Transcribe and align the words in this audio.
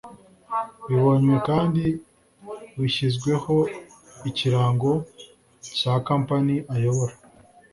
Bibonywe 0.87 1.35
kandi 1.49 1.83
bishyizweho 2.79 3.55
ikirango 4.29 4.91
cya 5.77 5.93
kampani 6.07 6.55
ayobora 6.75 7.13